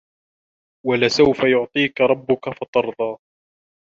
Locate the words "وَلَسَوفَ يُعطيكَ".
0.85-2.01